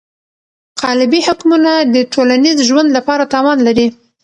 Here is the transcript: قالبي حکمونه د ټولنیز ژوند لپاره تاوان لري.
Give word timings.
قالبي 0.81 1.19
حکمونه 1.27 1.71
د 1.93 1.95
ټولنیز 2.13 2.57
ژوند 2.69 2.89
لپاره 2.97 3.29
تاوان 3.33 3.57
لري. 3.67 3.87